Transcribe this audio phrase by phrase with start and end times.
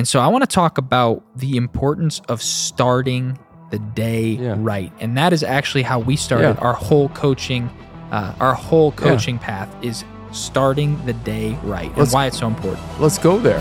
[0.00, 3.38] And so I want to talk about the importance of starting
[3.70, 4.54] the day Yeah.
[4.56, 4.90] right.
[4.98, 6.62] And that is actually how we started Yeah.
[6.62, 7.68] our whole coaching
[8.10, 10.02] uh, our whole coaching path is
[10.32, 12.80] starting the day right and Let's- why it's so important.
[12.98, 13.60] Let's go there.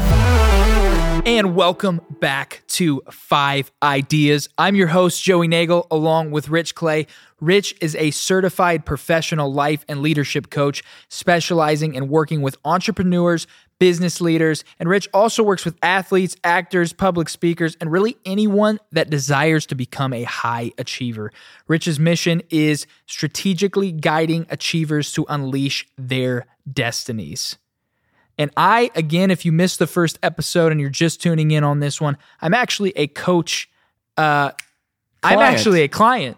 [1.26, 4.48] And welcome back to Five Ideas.
[4.58, 7.06] I'm your host, Joey Nagel, along with Rich Clay.
[7.42, 13.46] Rich is a certified professional life and leadership coach specializing in working with entrepreneurs,
[13.80, 19.10] business leaders, and Rich also works with athletes, actors, public speakers, and really anyone that
[19.10, 21.32] desires to become a high achiever.
[21.68, 27.58] Rich's mission is strategically guiding achievers to unleash their destinies.
[28.38, 31.80] And I, again, if you missed the first episode and you're just tuning in on
[31.80, 33.70] this one, I'm actually a coach.
[34.16, 34.52] Uh,
[35.24, 36.38] I'm actually a client.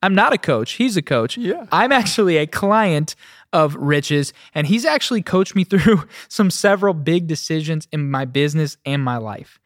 [0.00, 0.72] I'm not a coach.
[0.72, 1.38] He's a coach.
[1.38, 1.66] Yeah.
[1.72, 3.16] I'm actually a client
[3.54, 4.34] of Rich's.
[4.54, 9.16] and he's actually coached me through some several big decisions in my business and my
[9.16, 9.58] life.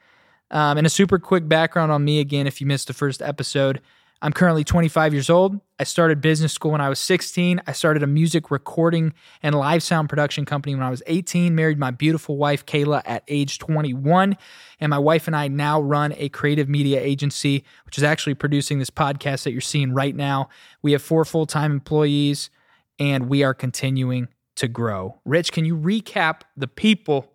[0.50, 3.80] Um, and a super quick background on me again, if you missed the first episode.
[4.20, 5.60] I'm currently 25 years old.
[5.78, 7.62] I started business school when I was 16.
[7.68, 9.14] I started a music recording
[9.44, 11.54] and live sound production company when I was 18.
[11.54, 14.36] Married my beautiful wife, Kayla, at age 21.
[14.80, 18.80] And my wife and I now run a creative media agency, which is actually producing
[18.80, 20.48] this podcast that you're seeing right now.
[20.82, 22.50] We have four full time employees
[22.98, 25.20] and we are continuing to grow.
[25.24, 27.32] Rich, can you recap the people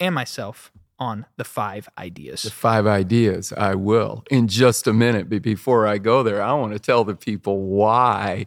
[0.00, 2.42] and myself on the five ideas?
[2.42, 3.52] The five ideas.
[3.52, 5.28] I will in just a minute.
[5.28, 8.46] But before I go there, I want to tell the people why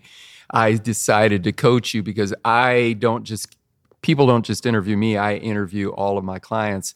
[0.51, 3.55] I decided to coach you because I don't just,
[4.01, 6.95] people don't just interview me, I interview all of my clients.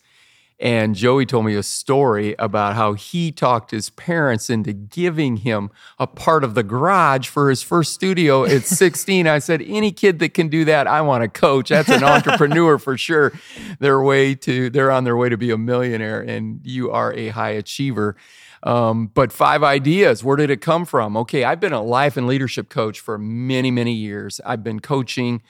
[0.57, 5.69] And Joey told me a story about how he talked his parents into giving him
[5.99, 9.27] a part of the garage for his first studio at 16.
[9.27, 11.69] I said, any kid that can do that, I want to coach.
[11.69, 13.33] That's an entrepreneur for sure.
[13.79, 17.29] Their way to, they're on their way to be a millionaire, and you are a
[17.29, 18.15] high achiever.
[18.63, 21.17] Um, but five ideas, where did it come from?
[21.17, 24.39] Okay, I've been a life and leadership coach for many, many years.
[24.45, 25.43] I've been coaching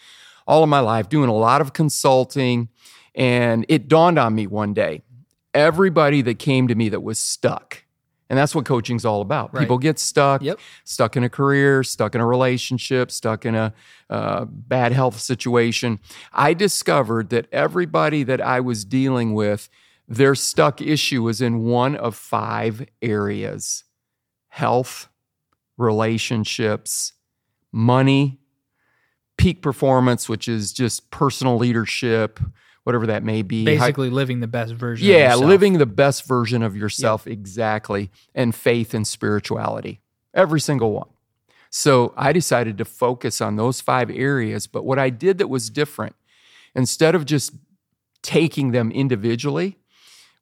[0.47, 2.69] all of my life, doing a lot of consulting.
[3.15, 5.01] And it dawned on me one day
[5.53, 7.83] everybody that came to me that was stuck,
[8.29, 9.53] and that's what coaching's all about.
[9.53, 9.61] Right.
[9.61, 10.59] People get stuck, Yep.
[10.83, 13.73] stuck in a career, stuck in a relationship, stuck in a
[14.09, 15.99] uh, bad health situation.
[16.33, 19.69] I discovered that everybody that I was dealing with,
[20.07, 23.83] their stuck issue was in one of five areas
[24.49, 25.09] health,
[25.77, 27.13] relationships,
[27.71, 28.39] money,
[29.37, 32.39] peak performance, which is just personal leadership,
[32.85, 33.66] whatever that may be.
[33.66, 35.06] How- Basically, living the best version.
[35.07, 40.00] of yeah, living the best version of yourself, exactly, and faith and spirituality,
[40.34, 41.09] every single one.
[41.69, 44.66] So I decided to focus on those five areas.
[44.68, 46.16] But what I did that was different,
[46.73, 47.53] instead of just
[48.22, 49.78] taking them individually,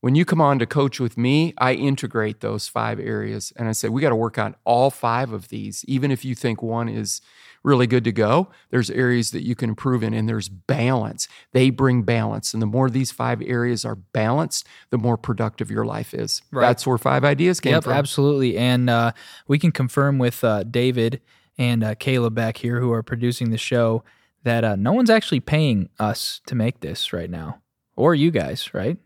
[0.04, 3.72] when you come on to coach with me, I integrate those five areas and I
[3.72, 5.86] say, we got to work on all five of these.
[5.88, 7.22] Even if you think one is
[7.64, 11.30] really good to go, there's areas that you can improve in, and there's balance.
[11.54, 12.52] They bring balance.
[12.54, 16.42] And the more these five areas are balanced, the more productive your life is.
[16.52, 16.68] Right.
[16.68, 17.94] That's where five ideas came Yep, from.
[17.94, 18.58] absolutely.
[18.58, 19.14] And uh,
[19.48, 21.22] we can confirm with uh, David
[21.58, 24.04] and uh, Kayla back here, who are producing the show,
[24.44, 27.62] that uh, no one's actually paying us to make this right now,
[27.96, 28.98] or you guys, right?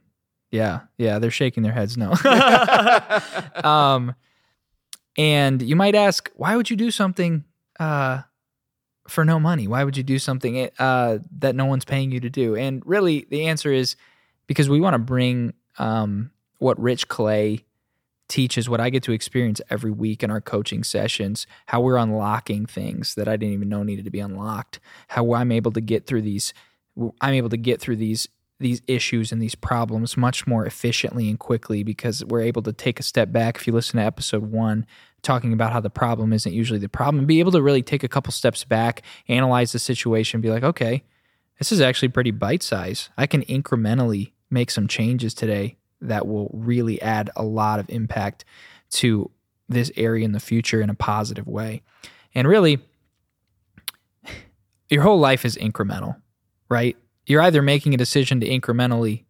[0.52, 2.14] Yeah, yeah, they're shaking their heads no.
[3.64, 4.16] um,
[5.18, 7.44] and you might ask, why would you do something
[7.80, 8.22] uh,
[9.08, 9.68] for no money?
[9.68, 12.56] Why would you do something uh, that no one's paying you to do?
[12.56, 13.96] And really, the answer is
[14.46, 17.66] because we want to bring um, what Rich Clay
[18.28, 22.66] teaches, what I get to experience every week in our coaching sessions, how we're unlocking
[22.66, 26.06] things that I didn't even know needed to be unlocked, how I'm able to get
[26.06, 26.54] through these,
[27.22, 28.28] I'm able to get through these
[28.60, 33.00] these issues and these problems much more efficiently and quickly because we're able to take
[33.00, 33.58] a step back.
[33.58, 34.86] If you listen to episode one,
[35.22, 38.08] talking about how the problem isn't usually the problem, be able to really take a
[38.08, 41.04] couple steps back, analyze the situation, be like, okay,
[41.60, 43.10] this is actually pretty bite size.
[43.18, 48.46] I can incrementally make some changes today that will really add a lot of impact
[48.90, 49.30] to
[49.68, 51.82] this area in the future in a positive way.
[52.34, 52.80] And really,
[54.90, 56.16] your whole life is incremental,
[56.70, 56.96] right?
[57.28, 59.26] You're either making a decision to incrementally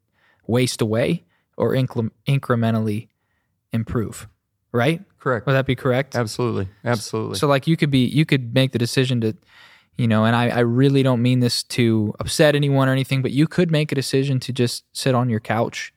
[0.45, 1.25] waste away
[1.57, 3.09] or incre- incrementally
[3.73, 4.27] improve,
[4.71, 5.01] right?
[5.19, 5.45] Correct.
[5.47, 6.15] Would that be correct?
[6.15, 6.69] Absolutely.
[6.85, 7.37] Absolutely.
[7.37, 9.33] So like you could be you could make the decision to
[9.97, 13.31] you know, and I, I really don't mean this to upset anyone or anything, but
[13.31, 15.91] you could make a decision to just sit on your couch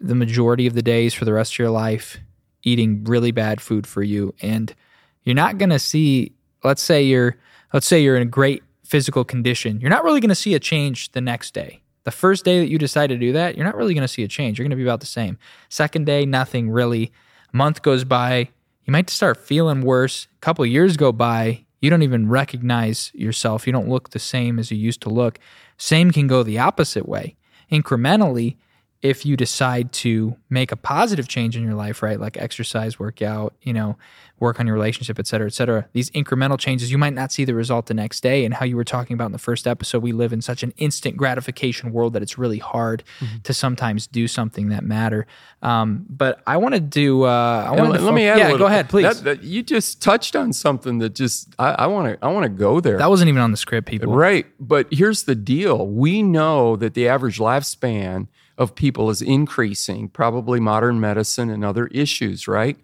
[0.00, 2.18] the majority of the days for the rest of your life,
[2.64, 4.34] eating really bad food for you.
[4.42, 4.74] And
[5.22, 6.32] you're not gonna see
[6.64, 7.36] let's say you're
[7.72, 11.12] let's say you're in a great physical condition, you're not really gonna see a change
[11.12, 13.92] the next day, The first day that you decide to do that, you're not really
[13.92, 14.58] going to see a change.
[14.58, 15.36] You're going to be about the same.
[15.68, 17.12] Second day, nothing really.
[17.52, 18.48] A month goes by,
[18.84, 20.26] you might start feeling worse.
[20.36, 23.66] A couple years go by, you don't even recognize yourself.
[23.66, 25.38] You don't look the same as you used to look.
[25.76, 27.36] Same can go the opposite way.
[27.70, 28.56] Incrementally,
[29.00, 32.18] if you decide to make a positive change in your life, right?
[32.18, 33.96] Like exercise, workout, you know,
[34.40, 35.88] work on your relationship, et cetera, et cetera.
[35.92, 38.44] These incremental changes, you might not see the result the next day.
[38.44, 40.72] And how you were talking about in the first episode, we live in such an
[40.78, 43.38] instant gratification world that it's really hard mm-hmm.
[43.42, 45.26] to sometimes do something that matter.
[45.62, 48.56] Um, but I wanted to, do uh, I wanted let, to let me add yeah,
[48.56, 49.20] go ahead, please.
[49.20, 52.48] That, that, you just touched on something that just, I want to, I want to
[52.48, 52.98] go there.
[52.98, 54.12] That wasn't even on the script, people.
[54.12, 54.46] Right.
[54.58, 55.86] But here's the deal.
[55.86, 58.26] We know that the average lifespan
[58.58, 62.76] of people is increasing, probably modern medicine and other issues, right?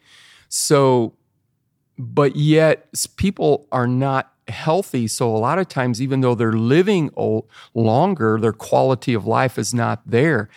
[0.48, 1.14] So,
[1.98, 5.08] but yet people are not healthy.
[5.08, 9.58] So, a lot of times, even though they're living old, longer, their quality of life
[9.58, 10.48] is not there.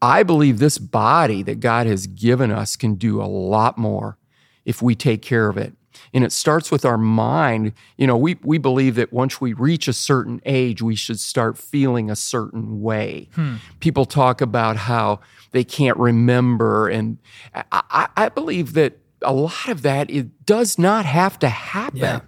[0.00, 4.16] I believe this body that God has given us can do a lot more
[4.64, 5.74] if we take care of it
[6.12, 7.72] and it starts with our mind.
[7.96, 11.58] You know, we, we believe that once we reach a certain age, we should start
[11.58, 13.28] feeling a certain way.
[13.34, 13.56] Hmm.
[13.80, 15.20] People talk about how
[15.52, 16.88] they can't remember.
[16.88, 17.18] And
[17.72, 21.98] I, I believe that a lot of that it does not have to happen.
[21.98, 22.20] Yeah.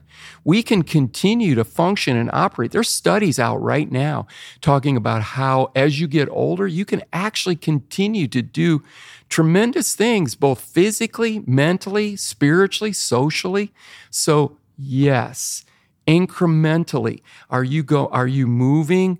[0.44, 2.72] We can continue to function and operate.
[2.72, 4.26] There's studies out right now
[4.60, 8.82] talking about how as you get older, you can actually continue to do
[9.28, 13.72] tremendous things, both physically, mentally, spiritually, socially.
[14.10, 15.64] So, yes,
[16.06, 19.18] incrementally, are you go are you moving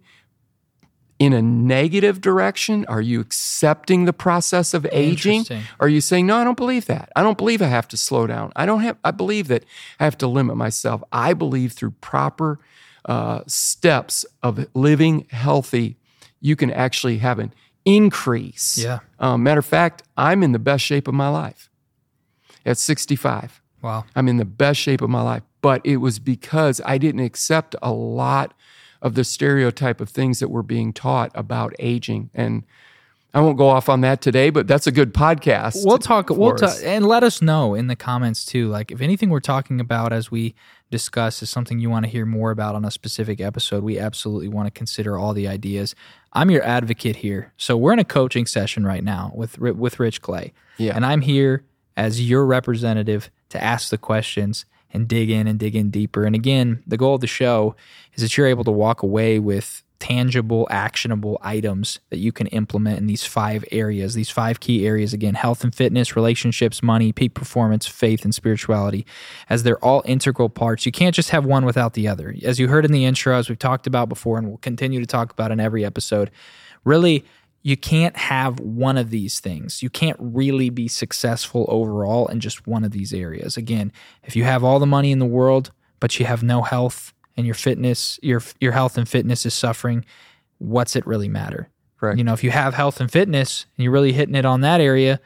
[1.21, 2.87] in a negative direction?
[2.87, 5.45] Are you accepting the process of aging?
[5.79, 7.13] Are you saying, no, I don't believe that.
[7.15, 8.53] I don't believe I have to slow down.
[8.57, 9.65] I don't have, I believe that
[10.01, 11.05] I have to limit myself.
[11.13, 12.59] I believe through proper
[13.05, 15.99] uh, steps of living healthy,
[16.41, 17.53] you can actually have an
[17.85, 18.79] increase.
[18.79, 19.01] Yeah.
[19.19, 21.69] Um, matter of fact, I'm in the best shape of my life
[22.65, 23.61] at 65.
[23.83, 24.07] Wow.
[24.17, 25.43] I'm in the best shape of my life.
[25.61, 28.55] But it was because I didn't accept a lot
[29.03, 32.31] of the stereotype of things that were being taught about aging.
[32.35, 32.65] And
[33.33, 35.87] I won't go off on that today, but that's a good podcast.
[35.87, 36.31] We'll talk.
[36.31, 38.69] We'll talk, and let us know in the comments too.
[38.69, 40.55] Like if anything we're talking about as we
[40.91, 44.49] discuss is something you want to hear more about on a specific episode, we absolutely
[44.49, 45.95] want to consider all the ideas.
[46.33, 47.53] I'm your advocate here.
[47.57, 50.97] So we're in a coaching session right now with with Rich Clay, yeah.
[50.97, 51.65] and I'm here
[51.97, 56.25] as your representative to ask the questions and dig in and dig in deeper.
[56.25, 57.77] And again, the goal of the show
[58.15, 62.99] is that you're able to walk away with tangible, actionable items that you can implement
[62.99, 67.35] in these five areas, these five key areas again health and fitness, relationships, money, peak
[67.35, 69.07] performance, faith, and spirituality,
[69.49, 70.87] as they're all integral parts.
[70.87, 72.35] You can't just have one without the other.
[72.43, 75.07] As you heard in the intro, as we've talked about before, and we'll continue to
[75.07, 76.31] talk about in every episode,
[76.85, 77.25] really
[77.63, 79.83] you can't have one of these things.
[79.83, 83.57] You can't really be successful overall in just one of these areas.
[83.57, 83.93] Again,
[84.25, 87.47] if you have all the money in the world, but you have no health and
[87.47, 90.05] your fitness, your your health and fitness is suffering,
[90.59, 91.69] what's it really matter?
[92.01, 92.17] Right.
[92.17, 94.81] You know, if you have health and fitness and you're really hitting it on that
[94.81, 95.21] area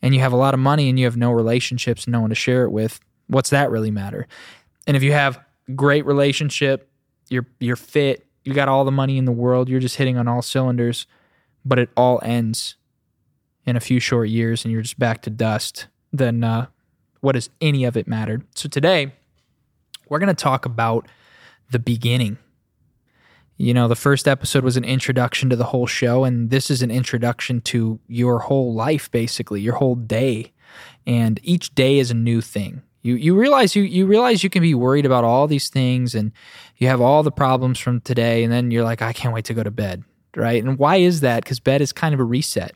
[0.00, 2.36] and you have a lot of money and you have no relationships, no one to
[2.36, 4.28] share it with, what's that really matter?
[4.86, 5.40] And if you have
[5.74, 6.88] great relationship,
[7.28, 10.28] you're you're fit, you got all the money in the world, you're just hitting on
[10.28, 11.06] all cylinders,
[11.64, 12.76] but it all ends
[13.64, 16.66] in a few short years and you're just back to dust, then uh,
[17.20, 18.42] what does any of it matter?
[18.54, 19.12] So today,
[20.08, 21.06] we're going to talk about
[21.70, 22.38] the beginning.
[23.56, 26.82] You know, the first episode was an introduction to the whole show, and this is
[26.82, 30.52] an introduction to your whole life, basically, your whole day.
[31.06, 32.82] And each day is a new thing.
[33.02, 36.30] You you realize you you realize you can be worried about all these things and
[36.76, 39.54] you have all the problems from today, and then you're like, I can't wait to
[39.54, 40.04] go to bed
[40.36, 40.62] right?
[40.62, 41.44] And why is that?
[41.44, 42.72] Because bed is kind of a reset.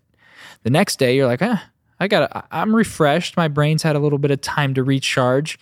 [0.63, 1.65] The next day, you're like, ah,
[1.99, 3.37] I got, I'm refreshed.
[3.37, 5.59] My brain's had a little bit of time to recharge,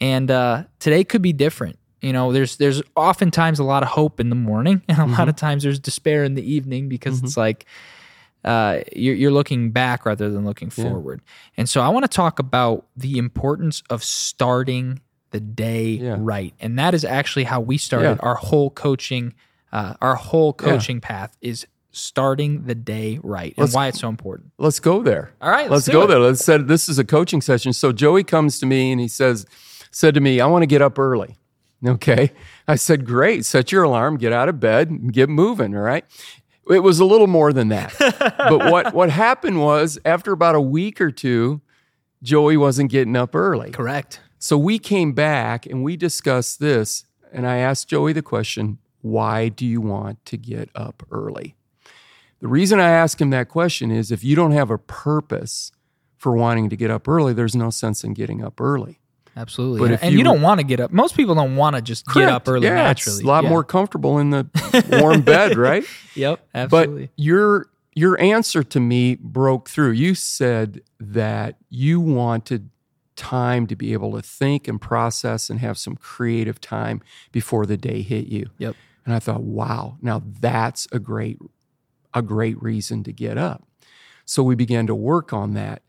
[0.00, 1.78] and uh, today could be different.
[2.00, 5.12] You know, there's there's oftentimes a lot of hope in the morning, and a mm-hmm.
[5.12, 7.26] lot of times there's despair in the evening because mm-hmm.
[7.26, 7.64] it's like
[8.44, 11.22] uh, you're, you're looking back rather than looking forward.
[11.56, 15.00] And so I want to talk about the importance of starting
[15.30, 16.16] the day yeah.
[16.18, 18.26] right, and that is actually how we started yeah.
[18.26, 19.34] our whole coaching
[19.74, 21.08] uh, our whole coaching yeah.
[21.08, 24.52] path is starting the day right and let's, why it's so important.
[24.56, 25.32] Let's go there.
[25.40, 26.06] All right, let's, let's go it.
[26.06, 26.18] there.
[26.20, 27.72] Let's say this is a coaching session.
[27.72, 29.46] So Joey comes to me and he says,
[29.90, 31.36] said to me, I want to get up early.
[31.84, 32.32] Okay.
[32.66, 33.44] I said, great.
[33.44, 35.76] Set your alarm, get out of bed, and get moving.
[35.76, 36.04] All right.
[36.70, 37.94] It was a little more than that.
[37.98, 41.60] but what, what happened was after about a week or two,
[42.22, 43.70] Joey wasn't getting up early.
[43.70, 44.20] Correct.
[44.38, 47.04] So we came back and we discussed this.
[47.32, 51.54] And I asked Joey the question, why do you want to get up early?
[52.40, 55.72] The reason I ask him that question is if you don't have a purpose
[56.16, 58.98] for wanting to get up early, there's no sense in getting up early.
[59.36, 59.80] Absolutely.
[59.80, 60.90] But and if and you you, don't want to get up.
[60.90, 63.16] Most people don't want to just get up early yeah, naturally.
[63.16, 63.50] It's a lot Yeah.
[63.50, 64.48] more comfortable in the
[65.02, 65.84] warm bed, right?
[66.14, 66.40] Yep.
[66.54, 67.06] absolutely.
[67.06, 69.90] But your your answer to me broke through.
[69.90, 72.70] You said that you wanted
[73.16, 77.00] time to be able to think and process and have some creative time
[77.32, 78.48] before the day hit you.
[78.58, 78.74] Yep.
[79.04, 81.38] And I thought, wow, now that's a great
[82.14, 83.66] a great reason to get up.
[84.24, 85.82] So we began to work on that.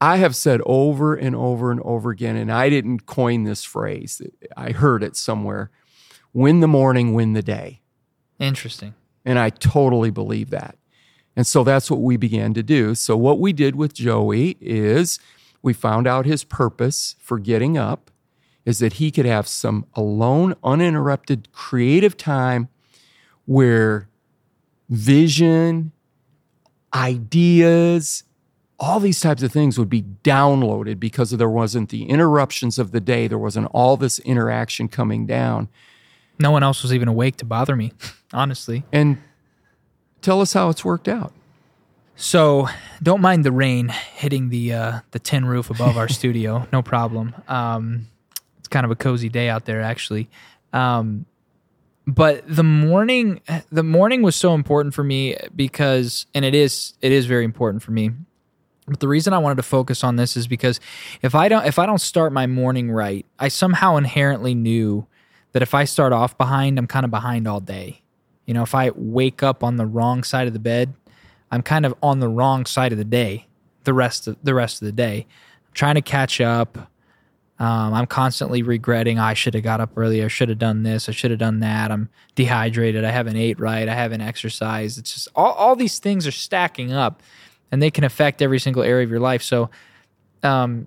[0.00, 4.20] I have said over and over and over again, and I didn't coin this phrase.
[4.56, 5.70] I heard it somewhere.
[6.32, 7.80] Win the morning, win the day.
[8.38, 8.94] Interesting.
[9.24, 10.76] And I totally believe that.
[11.34, 12.94] And so that's what we began to do.
[12.94, 15.18] So, what we did with Joey is
[15.62, 18.10] we found out his purpose for getting up
[18.68, 22.68] is that he could have some alone, uninterrupted creative time
[23.46, 24.10] where
[24.90, 25.90] vision,
[26.92, 28.24] ideas,
[28.78, 33.00] all these types of things would be downloaded because there wasn't the interruptions of the
[33.00, 33.26] day.
[33.26, 35.70] There wasn't all this interaction coming down.
[36.38, 37.92] No one else was even awake to bother me,
[38.34, 38.84] honestly.
[38.92, 39.16] And
[40.20, 41.32] tell us how it's worked out.
[42.16, 42.68] So
[43.02, 46.68] don't mind the rain hitting the uh, the tin roof above our studio.
[46.70, 47.34] No problem.
[47.48, 48.08] Um,
[48.68, 50.28] it's kind of a cozy day out there, actually.
[50.74, 51.24] Um,
[52.06, 53.40] but the morning,
[53.72, 57.82] the morning was so important for me because, and it is, it is very important
[57.82, 58.10] for me.
[58.86, 60.80] But the reason I wanted to focus on this is because
[61.22, 65.06] if I don't, if I don't start my morning right, I somehow inherently knew
[65.52, 68.02] that if I start off behind, I'm kind of behind all day.
[68.44, 70.92] You know, if I wake up on the wrong side of the bed,
[71.50, 73.46] I'm kind of on the wrong side of the day.
[73.84, 75.26] The rest of the rest of the day,
[75.66, 76.90] I'm trying to catch up.
[77.60, 79.18] Um, I'm constantly regretting.
[79.18, 80.26] I should have got up earlier.
[80.26, 81.08] I should have done this.
[81.08, 81.90] I should have done that.
[81.90, 83.04] I'm dehydrated.
[83.04, 83.88] I haven't ate right.
[83.88, 84.98] I haven't exercised.
[84.98, 87.22] It's just all, all these things are stacking up,
[87.72, 89.42] and they can affect every single area of your life.
[89.42, 89.70] So,
[90.42, 90.86] um,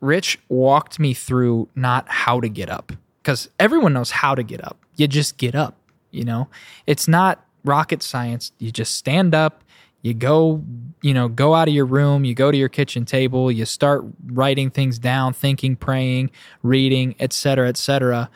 [0.00, 2.92] Rich walked me through not how to get up
[3.22, 4.78] because everyone knows how to get up.
[4.96, 5.76] You just get up.
[6.10, 6.48] You know,
[6.86, 8.52] it's not rocket science.
[8.58, 9.63] You just stand up.
[10.04, 10.62] You go,
[11.00, 12.26] you know, go out of your room.
[12.26, 13.50] You go to your kitchen table.
[13.50, 16.30] You start writing things down, thinking, praying,
[16.62, 18.30] reading, etc., etc.,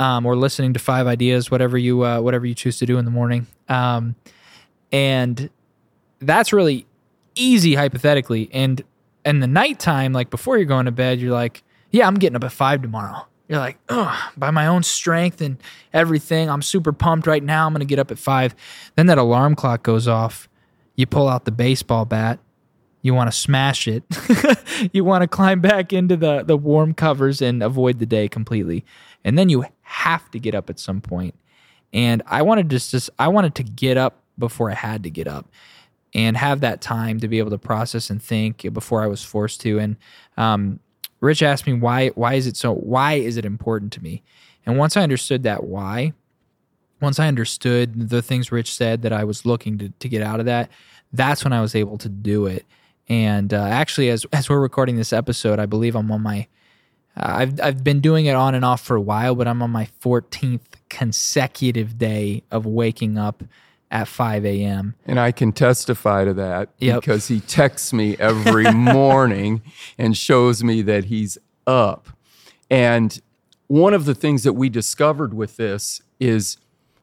[0.00, 3.04] um, or listening to five ideas, whatever you uh, whatever you choose to do in
[3.04, 3.46] the morning.
[3.68, 4.16] Um,
[4.90, 5.48] and
[6.18, 6.86] that's really
[7.36, 8.50] easy hypothetically.
[8.52, 8.82] And
[9.24, 12.42] in the nighttime, like before you're going to bed, you're like, yeah, I'm getting up
[12.42, 13.28] at five tomorrow.
[13.48, 15.58] You're like, oh, by my own strength and
[15.92, 17.64] everything, I'm super pumped right now.
[17.64, 18.56] I'm going to get up at five.
[18.96, 20.48] Then that alarm clock goes off.
[20.96, 22.38] You pull out the baseball bat.
[23.02, 24.02] You want to smash it.
[24.92, 28.84] you want to climb back into the, the warm covers and avoid the day completely.
[29.22, 31.34] And then you have to get up at some point.
[31.92, 35.28] And I wanted to just, I wanted to get up before I had to get
[35.28, 35.48] up
[36.14, 39.60] and have that time to be able to process and think before I was forced
[39.60, 39.78] to.
[39.78, 39.96] And
[40.36, 40.80] um,
[41.20, 44.22] Rich asked me why why is it so why is it important to me?
[44.64, 46.12] And once I understood that why,
[47.00, 50.40] once I understood the things Rich said that I was looking to, to get out
[50.40, 50.70] of that,
[51.12, 52.64] that's when I was able to do it.
[53.08, 56.46] And uh, actually, as as we're recording this episode, I believe I'm on my
[57.16, 59.88] I've I've been doing it on and off for a while, but I'm on my
[60.02, 63.42] 14th consecutive day of waking up
[63.90, 64.96] at 5 a.m.
[65.06, 67.00] And I can testify to that Yep.
[67.00, 69.62] because he texts me every morning
[69.96, 72.08] and shows me that he's up.
[72.68, 73.20] And
[73.68, 76.56] one of the things that we discovered with this is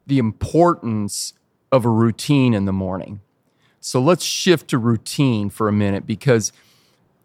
[0.06, 1.34] the importance
[1.72, 3.22] of a routine in the morning.
[3.80, 6.54] So let's shift to routine for a minute because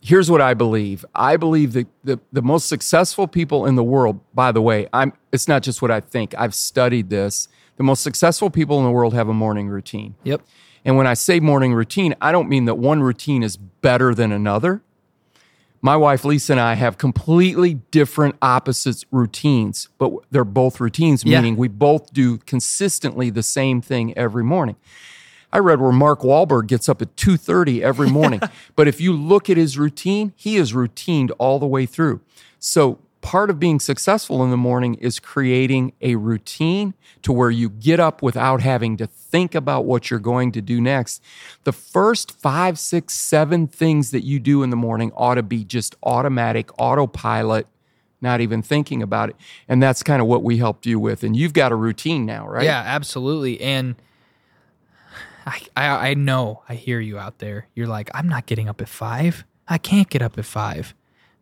[0.03, 1.05] here's what I believe.
[1.15, 5.13] I believe that the, the most successful people in the world, by the way, I'm
[5.33, 6.35] it's not just what I think.
[6.37, 7.49] I've studied this.
[7.77, 10.17] The most successful people in the world have a morning routine.
[10.25, 10.43] Yep.
[10.85, 14.33] And when I say morning routine, I don't mean that one routine is better than
[14.33, 14.83] another.
[15.81, 21.41] My wife Lisa and I have completely different opposite routines, but they're both routines, Yeah.
[21.41, 24.77] meaning we both do consistently the same thing every morning.
[25.53, 28.41] I read where Mark Wahlberg gets up at 2:30 every morning.
[28.77, 32.21] but if you look at his routine, he is routined all the way through.
[32.59, 37.69] So part of being successful in the morning is creating a routine to where you
[37.69, 41.23] get up without having to think about what you're going to do next.
[41.65, 45.65] The first five, six, seven things that you do in the morning ought to be
[45.65, 47.67] just automatic, autopilot,
[48.21, 49.37] not even thinking about it.
[49.69, 51.23] And that's kind of what we helped you with.
[51.23, 52.65] And you've got a routine now, right?
[52.65, 53.61] Yeah, absolutely.
[53.61, 53.97] And
[55.47, 57.69] I, I I know I hear you out there.
[57.75, 59.45] You're like, I'm not getting up at five.
[59.67, 60.95] I can't get up at five.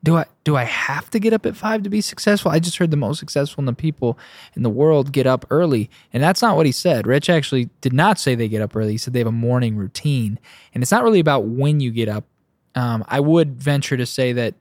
[0.03, 2.51] Do I do I have to get up at five to be successful?
[2.51, 4.19] I just heard the most successful in the people
[4.55, 7.07] in the world get up early, and that's not what he said.
[7.07, 8.93] Rich actually did not say they get up early.
[8.93, 10.39] He said they have a morning routine,
[10.75, 12.25] and it's not really about when you get up.
[12.75, 14.55] Um, I would venture to say that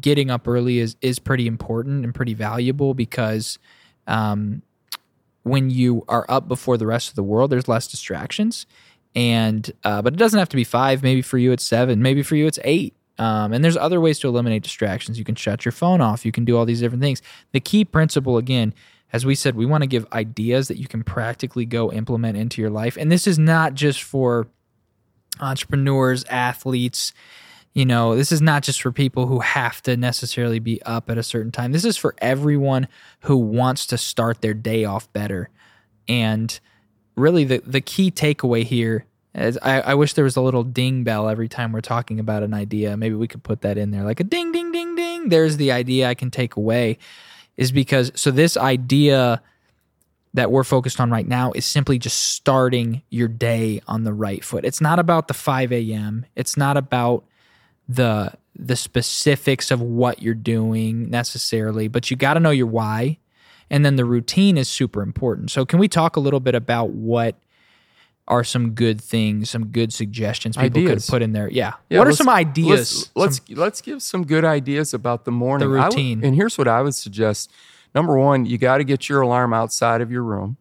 [0.00, 3.58] getting up early is is pretty important and pretty valuable because
[4.06, 4.62] um,
[5.42, 8.66] when you are up before the rest of the world, there's less distractions.
[9.14, 11.02] And uh, but it doesn't have to be five.
[11.02, 12.02] Maybe for you it's seven.
[12.02, 12.94] Maybe for you it's eight.
[13.20, 15.18] Um, and there's other ways to eliminate distractions.
[15.18, 16.24] You can shut your phone off.
[16.24, 17.20] You can do all these different things.
[17.52, 18.72] The key principle, again,
[19.12, 22.62] as we said, we want to give ideas that you can practically go implement into
[22.62, 22.96] your life.
[22.96, 24.48] And this is not just for
[25.38, 27.12] entrepreneurs, athletes.
[27.74, 31.18] You know, this is not just for people who have to necessarily be up at
[31.18, 31.72] a certain time.
[31.72, 32.88] This is for everyone
[33.24, 35.50] who wants to start their day off better.
[36.08, 36.58] And
[37.16, 41.04] really, the, the key takeaway here as I, I, wish there was a little ding
[41.04, 42.96] bell every time we're talking about an idea.
[42.96, 45.28] Maybe we could put that in there, like a ding, ding, ding, ding.
[45.28, 46.98] There's the idea I can take away.
[47.56, 49.42] Is because so this idea
[50.34, 54.44] that we're focused on right now is simply just starting your day on the right
[54.44, 54.64] foot.
[54.64, 56.26] It's not about the 5 a.m.
[56.36, 57.24] It's not about
[57.88, 63.18] the the specifics of what you're doing necessarily, but you got to know your why,
[63.70, 65.50] and then the routine is super important.
[65.50, 67.36] So, can we talk a little bit about what?
[68.30, 71.04] Are some good things, some good suggestions people ideas.
[71.04, 71.50] could put in there.
[71.50, 71.74] Yeah.
[71.90, 72.70] yeah what are some ideas?
[72.70, 75.68] Let's let's, some, let's, give some good ideas about the morning.
[75.68, 76.24] The routine.
[76.24, 77.52] and here's what I would suggest.
[77.94, 80.56] Number one, you got to get your alarm outside of your room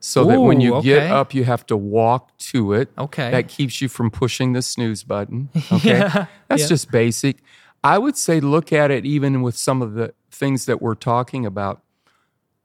[0.00, 0.88] so Ooh, that when you okay.
[0.88, 2.88] get up, you have to walk to it.
[2.96, 3.30] Okay.
[3.30, 5.50] That keeps you from pushing the snooze button.
[5.72, 5.98] Okay.
[5.98, 6.26] yeah.
[6.48, 6.68] That's yeah.
[6.68, 7.36] just basic.
[7.84, 11.46] I would say look at it even with some of the things that we're talking
[11.46, 11.82] about.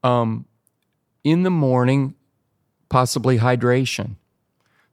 [0.02, 0.46] Um,
[1.22, 2.14] in the morning,
[2.88, 4.16] possibly hydration.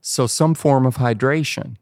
[0.05, 1.77] So, some form of hydration.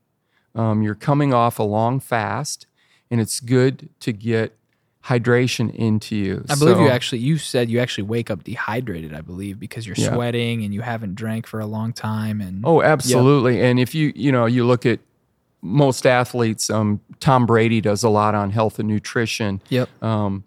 [0.53, 2.67] Um, you're coming off a long fast,
[3.09, 4.55] and it's good to get
[5.05, 6.45] hydration into you.
[6.47, 9.87] I believe so, you actually you said you actually wake up dehydrated, I believe, because
[9.87, 10.13] you're yeah.
[10.13, 13.55] sweating and you haven't drank for a long time and Oh, absolutely.
[13.57, 13.65] Yep.
[13.65, 14.99] And if you, you know, you look at
[15.63, 19.63] most athletes, um, Tom Brady does a lot on health and nutrition.
[19.69, 20.03] Yep.
[20.03, 20.43] Um,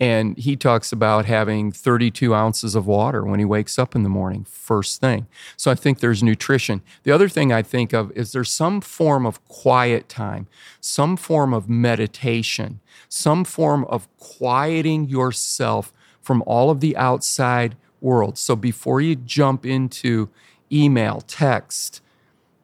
[0.00, 4.08] and he talks about having 32 ounces of water when he wakes up in the
[4.08, 5.26] morning, first thing.
[5.56, 6.82] So I think there's nutrition.
[7.02, 10.46] The other thing I think of is there's some form of quiet time,
[10.80, 18.38] some form of meditation, some form of quieting yourself from all of the outside world.
[18.38, 20.28] So before you jump into
[20.70, 22.02] email, text,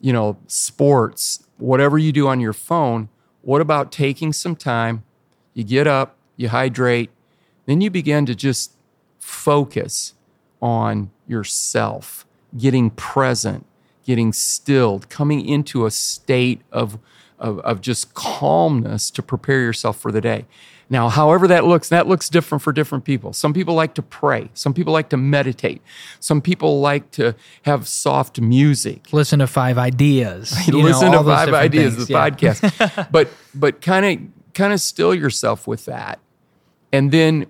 [0.00, 3.08] you know, sports, whatever you do on your phone,
[3.42, 5.02] what about taking some time?
[5.52, 7.10] You get up, you hydrate,
[7.66, 8.72] then you begin to just
[9.18, 10.14] focus
[10.60, 13.66] on yourself, getting present,
[14.04, 16.98] getting stilled, coming into a state of,
[17.38, 20.46] of, of, just calmness to prepare yourself for the day.
[20.90, 23.32] Now, however that looks, that looks different for different people.
[23.32, 24.50] Some people like to pray.
[24.54, 25.82] Some people like to meditate.
[26.20, 29.12] Some people like to have soft music.
[29.12, 30.52] Listen to five ideas.
[30.68, 32.30] Listen know, to five ideas, things, the yeah.
[32.30, 33.08] podcast.
[33.10, 36.18] but but kind of kind of still yourself with that.
[36.94, 37.46] And then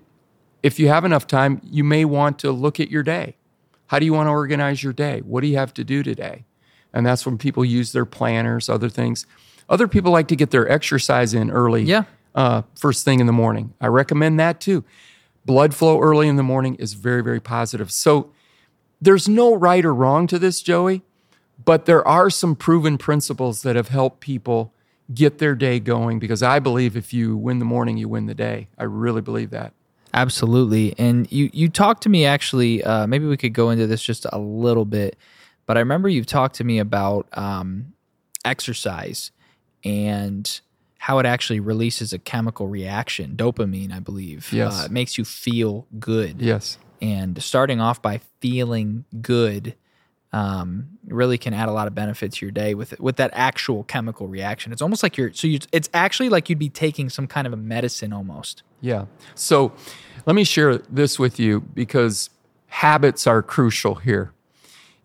[0.63, 3.35] if you have enough time, you may want to look at your day.
[3.85, 5.19] How do you want to organize your day?
[5.19, 6.45] What do you have to do today?
[6.91, 9.27] And that's when people use their planners, other things.
[9.69, 12.05] Other people like to get their exercise in early, yeah.
[12.33, 13.75] Uh, first thing in the morning.
[13.79, 14.83] I recommend that too.
[15.45, 17.91] Blood flow early in the morning is very, very positive.
[17.91, 18.31] So
[18.99, 21.03] there's no right or wrong to this, Joey,
[21.63, 24.73] but there are some proven principles that have helped people
[25.13, 28.33] get their day going because I believe if you win the morning, you win the
[28.33, 28.67] day.
[28.77, 29.73] I really believe that.
[30.13, 30.95] Absolutely.
[30.97, 32.83] And you you talked to me actually.
[32.83, 35.17] Uh, maybe we could go into this just a little bit,
[35.65, 37.93] but I remember you've talked to me about um,
[38.45, 39.31] exercise
[39.83, 40.61] and
[40.97, 44.51] how it actually releases a chemical reaction, dopamine, I believe.
[44.53, 46.41] Yes, uh, it makes you feel good.
[46.41, 49.75] Yes, and starting off by feeling good
[50.35, 53.85] um, really can add a lot of benefit to your day with with that actual
[53.85, 54.73] chemical reaction.
[54.73, 55.59] It's almost like you're so you.
[55.71, 58.61] It's actually like you'd be taking some kind of a medicine almost.
[58.81, 59.05] Yeah.
[59.33, 59.71] So
[60.25, 62.29] let me share this with you because
[62.67, 64.33] habits are crucial here,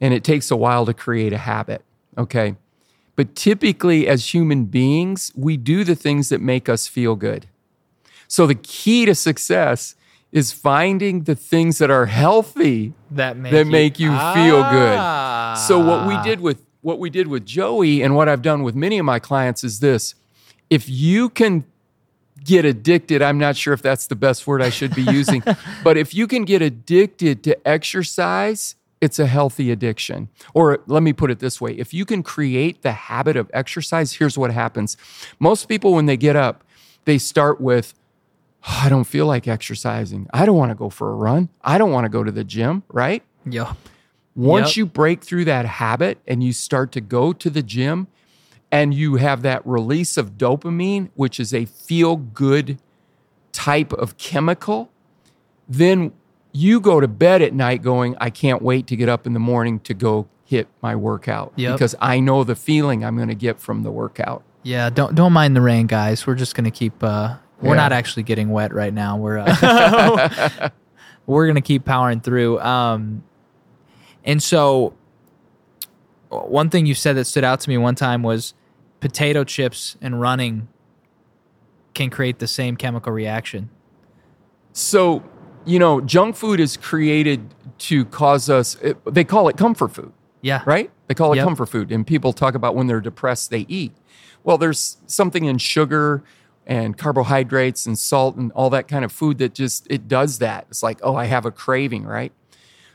[0.01, 1.85] and it takes a while to create a habit.
[2.19, 2.57] Okay.
[3.15, 7.47] But typically, as human beings, we do the things that make us feel good.
[8.27, 9.95] So the key to success
[10.33, 14.35] is finding the things that are healthy that make that you, make you ah.
[14.35, 15.67] feel good.
[15.67, 18.75] So what we did with what we did with Joey and what I've done with
[18.75, 20.15] many of my clients is this.
[20.71, 21.65] If you can
[22.45, 25.43] get addicted, I'm not sure if that's the best word I should be using,
[25.85, 30.29] but if you can get addicted to exercise, it's a healthy addiction.
[30.55, 34.15] Or let me put it this way if you can create the habit of exercise,
[34.15, 34.97] here's what happens.
[35.39, 36.65] Most people, when they get up,
[37.07, 38.00] They start with, "Oh,
[38.69, 40.29] I don't feel like exercising.
[40.33, 41.49] I don't want to go for a run.
[41.63, 43.23] I don't want to go to the gym, right?
[43.45, 43.75] Yeah.
[44.37, 44.77] Once Yep.
[44.77, 48.07] you break through that habit and you start to go to the gym
[48.71, 52.79] and you have that release of dopamine, which is a feel good
[53.53, 54.91] type of chemical,
[55.69, 56.13] then
[56.53, 59.41] you go to bed at night going, I can't wait to get up in the
[59.41, 61.75] morning to go hit my workout Yep.
[61.75, 64.43] because I know the feeling I'm going to get from the workout.
[64.63, 66.27] Yeah, don't don't mind the rain, guys.
[66.27, 67.03] We're just gonna keep.
[67.03, 67.75] Uh, we're Yeah.
[67.83, 69.17] not actually getting wet right now.
[69.17, 70.71] We're uh,
[71.27, 72.61] we're gonna keep powering through.
[72.61, 73.23] Um,
[74.25, 74.95] and so,
[76.29, 78.55] one thing you said that stood out to me one time was
[79.01, 80.69] potato chips and running
[81.95, 83.71] can create the same chemical reaction.
[84.73, 85.23] So,
[85.65, 90.13] you know, junk food is created to cause us, it, they call it comfort food.
[90.43, 90.63] Yeah.
[90.65, 90.91] right?
[91.09, 91.45] They call it Yep.
[91.47, 91.93] comfort food.
[91.93, 93.93] And people talk about when they're depressed, they eat.
[94.45, 96.23] Well, there's something in sugar
[96.71, 100.67] and carbohydrates and salt and all that kind of food that just it does that.
[100.71, 102.33] It's like, oh, I have a craving, right?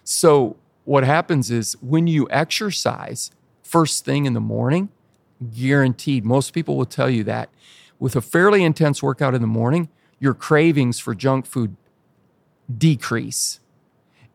[0.06, 3.32] So what happens is when you exercise
[3.64, 4.88] first thing in the morning,
[5.54, 7.50] guaranteed, most people will tell you that
[8.00, 11.76] with a fairly intense workout in the morning, your cravings for junk food
[12.78, 13.60] decrease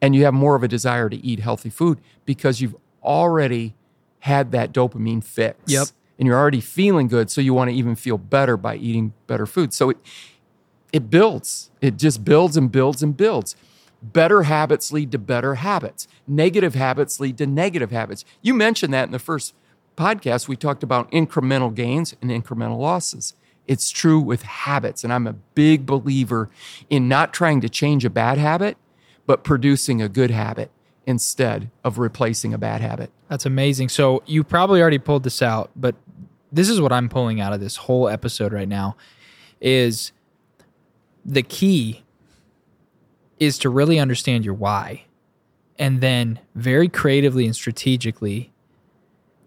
[0.03, 3.75] and you have more of a desire to eat healthy food because you've already
[4.21, 5.59] had that dopamine fix.
[5.67, 5.89] Yep.
[6.21, 9.47] And you're already feeling good, so you want to even feel better by eating better
[9.47, 9.73] food.
[9.73, 9.97] So it
[10.93, 11.71] it builds.
[11.81, 13.57] It just builds and builds and builds.
[14.03, 16.09] Better habits lead to better habits.
[16.27, 18.25] Negative habits lead to negative habits.
[18.43, 19.55] You mentioned that in the first
[19.97, 20.47] podcast.
[20.47, 23.35] We talked about incremental gains and incremental losses.
[23.67, 25.05] It's true with habits.
[25.05, 26.51] And I'm a big believer
[26.91, 28.77] in not trying to change a bad habit,
[29.27, 30.71] but producing a good habit
[31.11, 33.11] instead of replacing a bad habit.
[33.29, 33.91] That's amazing.
[33.91, 35.95] So you probably already pulled this out, but
[36.51, 38.97] this is what I'm pulling out of this whole episode right now
[39.61, 40.13] is
[41.25, 42.03] the key
[43.39, 45.05] is to really understand your why
[45.79, 48.53] and then very creatively and strategically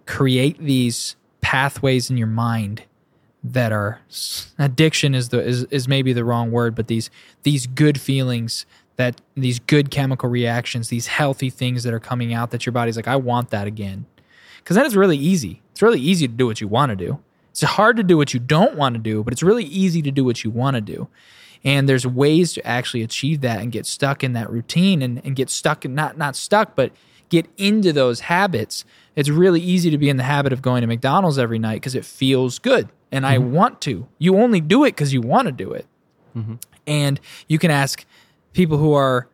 [0.06, 2.84] create these pathways in your mind
[3.44, 4.00] that are
[4.58, 7.10] addiction is the is, is maybe the wrong word but these
[7.44, 12.52] these good feelings that these good chemical reactions these healthy things that are coming out
[12.52, 14.06] that your body's like i want that again.
[14.58, 15.62] Because then it's really easy.
[15.72, 17.20] It's really easy to do what you want to do.
[17.52, 20.12] It's hard to do what you don't want to do but it's really easy to
[20.12, 21.08] do what you want to do.
[21.66, 25.36] And there's ways to actually achieve that and get stuck in that routine and, and
[25.36, 26.92] get stuck and not not stuck but
[27.30, 28.86] get into those habits.
[29.16, 31.96] It's really easy to be in the habit of going to mcdonald's every night because
[31.96, 33.52] it feels good and i mm-hmm.
[33.52, 34.08] want to.
[34.18, 35.86] You only do it because you want to do it.
[36.36, 36.56] Mm-hmm.
[36.86, 38.06] And you can ask
[38.54, 39.28] people who are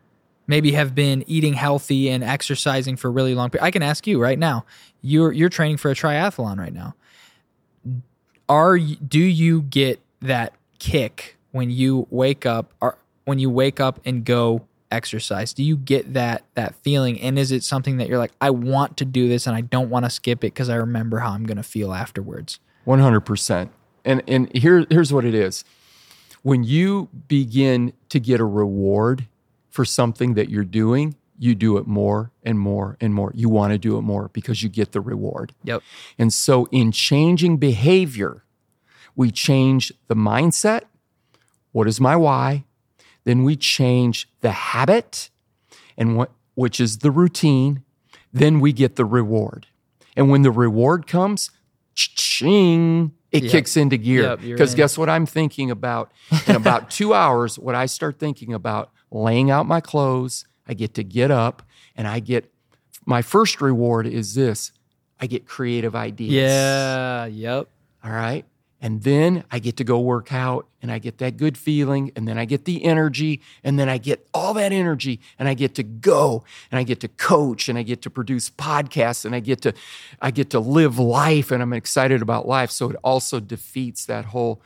[0.50, 3.52] maybe have been eating healthy and exercising for really long.
[3.62, 4.66] I can ask you right now.
[5.00, 6.94] You're you're training for a triathlon right now.
[8.48, 14.00] Are do you get that kick when you wake up or when you wake up
[14.04, 15.54] and go exercise?
[15.54, 18.96] Do you get that that feeling and is it something that you're like I want
[18.98, 21.44] to do this and I don't want to skip it because I remember how I'm
[21.44, 22.58] going to feel afterwards?
[22.84, 23.70] One hundred percent.
[24.04, 25.64] And and here here's what it is.
[26.42, 29.26] When you begin to get a reward
[29.68, 33.32] for something that you're doing, you do it more and more and more.
[33.34, 35.54] You want to do it more because you get the reward.
[35.64, 35.82] Yep.
[36.18, 38.44] And so, in changing behavior,
[39.16, 40.82] we change the mindset.
[41.72, 42.64] What is my why?
[43.24, 45.30] Then we change the habit,
[45.96, 47.82] and what which is the routine.
[48.32, 49.66] Then we get the reward.
[50.16, 51.50] And when the reward comes,
[51.94, 53.52] ching, it Yep.
[53.52, 54.36] kicks into gear.
[54.36, 54.76] Because in.
[54.76, 56.10] guess what I'm thinking about?
[56.46, 60.94] In about two hours, what I start thinking about laying out my clothes, I get
[60.94, 61.62] to get up
[61.96, 62.52] and I get
[63.06, 64.72] my first reward is this
[65.20, 66.32] I get creative ideas.
[66.32, 67.68] Yeah, yep.
[68.04, 68.44] All right.
[68.82, 72.26] And then I get to go work out and I get that good feeling and
[72.26, 75.74] then I get the energy and then I get all that energy and I get
[75.74, 79.40] to go and I get to coach and I get to produce podcasts and I
[79.40, 79.74] get to
[80.22, 82.70] I get to live life and I'm excited about life.
[82.70, 84.62] So it also defeats that whole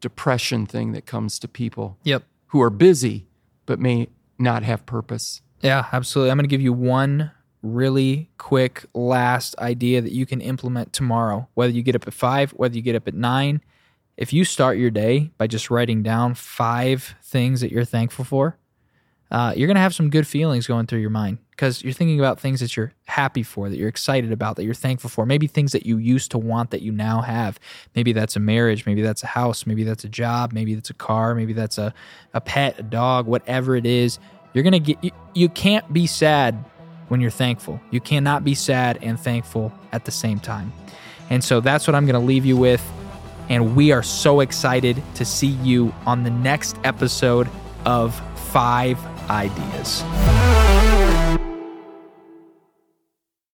[0.00, 2.22] depression thing that comes to people Yep.
[2.48, 3.26] who are busy
[3.66, 5.42] but may not have purpose.
[5.60, 6.30] Yeah, absolutely.
[6.30, 11.48] I'm going to give you one really quick last idea that you can implement tomorrow.
[11.54, 13.60] Whether you get up at five, whether you get up at nine,
[14.16, 18.56] if you start your day by just writing down five things that you're thankful for,
[19.30, 22.18] uh, you're going to have some good feelings going through your mind because you're thinking
[22.18, 25.24] about things that you're happy for, that you're excited about, that you're thankful for.
[25.24, 27.60] Maybe things that you used to want that you now have.
[27.94, 30.94] Maybe that's a marriage, maybe that's a house, maybe that's a job, maybe that's a
[30.94, 31.94] car, maybe that's a,
[32.34, 34.18] a pet, a dog, whatever it is.
[34.52, 36.64] You're going to get, you, you can't be sad
[37.10, 37.80] when you're thankful.
[37.90, 40.72] You cannot be sad and thankful at the same time.
[41.28, 42.82] And so that's what I'm going to leave you with.
[43.48, 47.48] And we are so excited to see you on the next episode
[47.84, 48.14] of
[48.52, 50.59] Five Ideas.